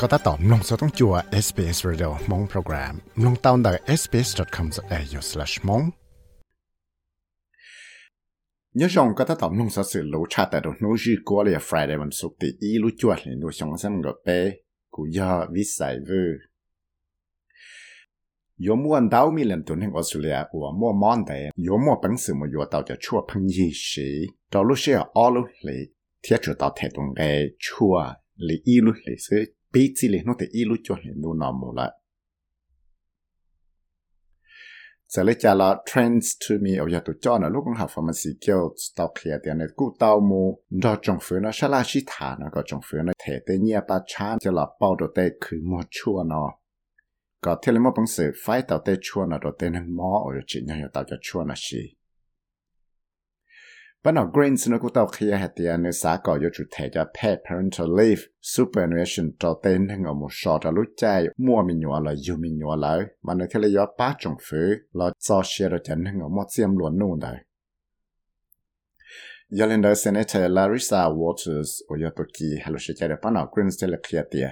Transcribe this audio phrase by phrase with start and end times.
[0.00, 1.14] ก็ตัดต่อมลงสต้องจัว
[1.44, 2.94] SBS Radio มงโปรแกรม
[3.24, 3.68] ลงตาวน์ด
[4.00, 5.84] sbs.com.au/mong
[8.80, 14.38] ยชงก็ตัดต่อมลงสสื่อรู้ชาแต่ดนูจีกัวเลย Friday วันศุกร์ที่อีรู้จวดเลยดูชงซ้ำกับเป้
[14.94, 16.30] กูยอวิสัยเวอ
[18.66, 24.08] ยมวันดาวมีเล่นตัวหนึ่งออสเตรเลียว่ามัวมอนแต่ยมัวปังสือมัวยัวตาวจะชั่วพังยี่สี
[24.50, 25.80] เราลูเชื่อออลุเลย
[26.20, 27.22] เทียจุดตาวเทตรงเอ
[27.64, 27.94] ชั่ว
[28.44, 29.42] หรืออีลุเลยซื้อ
[29.74, 31.92] bị chỉ lệ nó thì ít lúc cho hiện đủ nó mù lại
[35.08, 38.30] sẽ lấy là trends to me ở giờ tôi cho nó lúc con học pharmacy
[38.46, 42.04] kêu tao kia tiền này cú tao mù do trong phía nó sẽ là chi
[42.06, 45.06] thả nó có trong phía nó thể tế nhia ba chan cho là bao đồ
[45.14, 46.50] tế cứ mua chua nó
[47.40, 50.24] có thể là một bằng sự phải tao tế chua nó đồ tế nên mò
[50.34, 51.78] ở chỉ nhau tao cho chua nó xì
[54.04, 57.04] But now Greens nó cũng tao khi hạt tiền nó xã có cho thể cho
[57.20, 62.00] parental leave, superannuation cho tên thằng ở một số cho lúc chạy mua mình nhỏ
[62.00, 65.68] là dù mình nhỏ lỡ mà nó thế là ba chồng phứ là cho xe
[65.68, 67.36] rồi chẳng một xiêm luôn luôn đấy.
[69.48, 72.94] Giờ lên đó Senator Larissa Waters ở giờ tôi kỳ hay là sẽ
[73.56, 74.48] Greens thế là khi hạt tiền.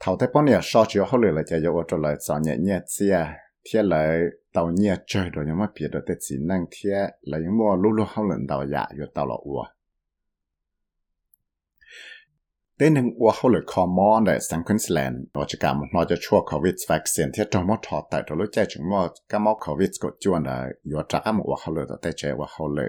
[0.00, 2.56] Thảo thế bọn nhà so chiếu hậu lửa là chạy ô tô lại cho nhẹ
[2.58, 3.34] nhẹ xe
[3.64, 3.80] ทีย
[4.56, 9.70] 到年这着，要么别的得只能天来么陆陆好冷到呀，又到了我。
[12.78, 22.88] ได้หนึ่งว่าเขาเลยคอมอนในสังคมสแลนด์กิจการมันอจะช่วยโควิดวัคซีนที่ตรงมอทอแต่ตัวรู้ใจถึงมัอก็มอโควิดก็จวนเลยอยู่จากมัว่าเขาเลยแต่ใจว่าเขาเลย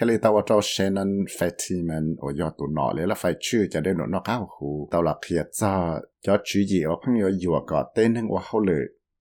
[0.00, 3.66] được thế là tao cho Shannon Fatiman ở do tụ nọ lấy là phải chưa
[3.70, 7.30] cho đến nó cao hù tao là kia cho cho chú gì ở phong yêu
[7.40, 8.78] yêu có tên hàng của hậu lệ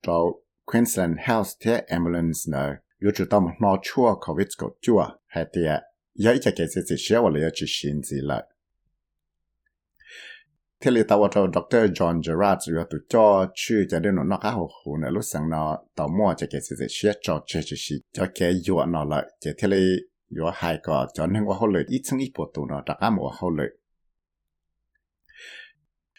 [0.08, 0.20] cho
[0.66, 5.82] Queensland Health thế ambulance nè yêu chủ tao nó chua COVID có chua hay tiệt
[6.14, 8.44] giờ ít cái gì gì xéo là chỉ xin gì lại
[10.82, 11.76] thế là tao cho Dr.
[11.76, 15.78] John Gerard yêu tụ cho chú cho đến nó cao hù nè lúc sáng nó
[15.96, 19.26] tao mua cho cái gì gì xéo cho chơi chỉ cho cái yêu nó lại
[19.46, 19.78] cái thế là
[20.30, 23.66] 有还个叫那个后来一层一波多呢，大家没后来。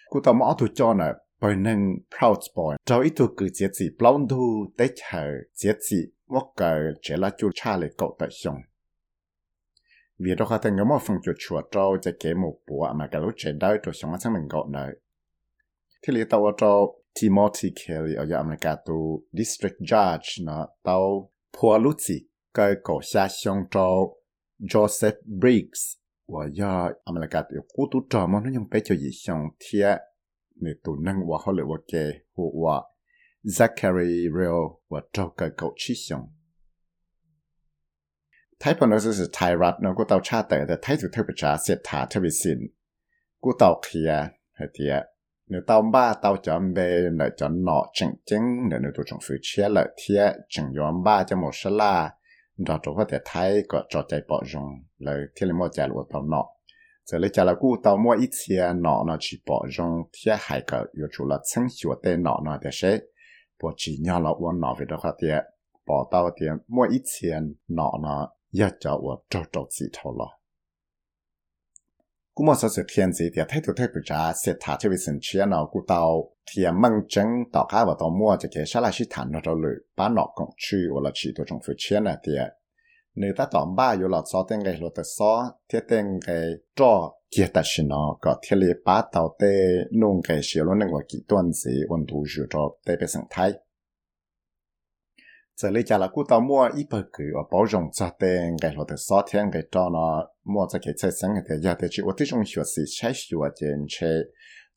[0.08, 1.04] 古到毛头叫呢，
[1.38, 4.36] 不能 proud boy，找一头狗节子，不然头
[4.76, 5.16] 得求
[5.54, 8.54] 节子，我个这拉就差了搞得凶。
[10.22, 13.52] vì đó khát ngắm phong chuột chuột trâu chạy kế một bùa mà cả lúc chạy
[13.52, 14.94] đau trâu sống sang mình gọi nơi.
[16.02, 16.56] Thế lý tao
[17.20, 24.16] Timothy Kelly ở America tu District Judge nó tao Pua Lucy 该口下相招
[24.58, 25.94] Joseph Briggs，
[26.26, 27.44] 我要阿们来讲，
[27.74, 28.40] 孤独找么？
[28.44, 29.98] 那用白就一相贴，
[30.60, 32.84] 你都能我好了，我给我
[33.44, 36.28] Zachary Real，我找个狗去相。
[38.58, 41.34] thái phần nó sẽ thái rát nó có tàu cha tệ là thái thử thay bị
[41.36, 42.58] Cha sẽ thả thay bị xin
[43.38, 45.02] của tàu kia hay kia
[45.46, 49.18] nếu tàu ba tàu chọn về là chọn nọ chẳng chứng nếu nếu tụi chúng
[49.22, 52.14] phải chia lại thia chẳng nhóm ba cho một số la
[52.66, 55.88] đó chỗ có thể thấy có trò chạy bỏ rong là thiên lý mua chạy
[55.88, 56.44] lụa tàu nọ
[57.04, 60.36] giờ lấy chạy là cú tàu mua ít xe nọ nó chỉ bỏ rong thiên
[60.40, 62.98] hải cả yếu chủ là chân hiệu tên nọ nó để sẽ
[63.62, 65.28] bỏ chỉ nhau là uống nọ về đó có thể
[65.86, 70.16] bỏ tàu tiền mua ít xe nọ nó giờ cho uống trâu trâu chỉ thầu
[72.40, 74.76] lo cú mua số sự thiên gì thì thấy tụi thấy bị trả sẽ thả
[74.80, 78.36] cho vị sinh chia nó cú tàu thiên măng chân tàu cá vào tàu mua
[78.40, 81.10] cho cái sao là chỉ thản nó trâu lử bán nọ cũng chui hoặc là
[81.14, 82.32] chỉ tụi trong phía chia này thì
[83.14, 86.44] nếu ta tóm ba yếu là so tên cái lột so thiết tên cái
[86.76, 89.54] cho kia ta xin nó có thiết lý ba tàu tê
[90.00, 93.06] nung cái xíu luôn nên gọi kỹ tuần gì ổn thủ dự cho tê bê
[93.06, 93.52] sinh thái
[95.62, 98.74] giờ lấy trả là cú tao mua ít bờ cử bảo rộng cho tên cái
[98.74, 101.86] lo được sáu thiên cái cho nó mua cho cái chơi sáng cái giờ thì
[101.90, 104.24] chỉ ở trong hiệu sĩ chơi hiệu tiền chơi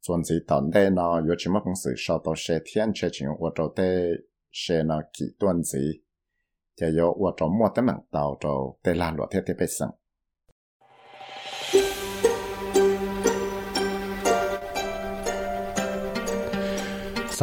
[0.07, 4.09] chuẩn gì tận đây nó 有什么公司受到些天 chơi chuyện ở chỗ đây
[4.51, 6.01] sẽ nó kỳ tuần gì
[6.75, 10.02] giờ 有我周末的门道就得拉落天天被生。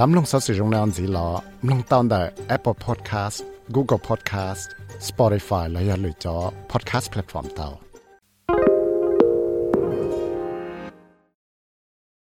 [0.02, 1.28] สามลงสัสิจงนานสีหลอ
[1.68, 2.22] ลงตอนได้
[2.56, 3.38] Apple Podcast
[3.74, 4.62] Google Podcast
[5.08, 6.36] Spotify และอย่าลืมจอ
[6.70, 7.89] Podcast Platform เตา